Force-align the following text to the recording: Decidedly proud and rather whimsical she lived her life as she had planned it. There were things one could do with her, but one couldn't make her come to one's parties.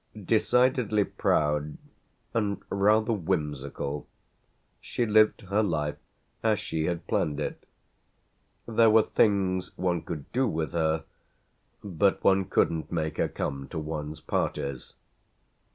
Decidedly 0.19 1.03
proud 1.03 1.77
and 2.33 2.59
rather 2.71 3.13
whimsical 3.13 4.07
she 4.79 5.05
lived 5.05 5.41
her 5.41 5.61
life 5.61 5.99
as 6.41 6.59
she 6.59 6.85
had 6.85 7.05
planned 7.05 7.39
it. 7.39 7.67
There 8.65 8.89
were 8.89 9.03
things 9.03 9.77
one 9.77 10.01
could 10.01 10.31
do 10.31 10.47
with 10.47 10.71
her, 10.71 11.03
but 11.83 12.23
one 12.23 12.45
couldn't 12.45 12.91
make 12.91 13.17
her 13.17 13.29
come 13.29 13.67
to 13.67 13.77
one's 13.77 14.21
parties. 14.21 14.93